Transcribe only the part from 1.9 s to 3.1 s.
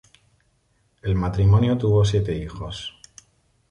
siete hijos.